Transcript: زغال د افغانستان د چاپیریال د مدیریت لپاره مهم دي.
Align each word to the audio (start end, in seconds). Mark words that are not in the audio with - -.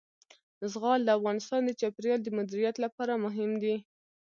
زغال 0.71 0.99
د 1.05 1.09
افغانستان 1.17 1.61
د 1.65 1.71
چاپیریال 1.79 2.19
د 2.23 2.29
مدیریت 2.37 2.75
لپاره 2.85 3.13
مهم 3.25 3.51
دي. 3.63 3.75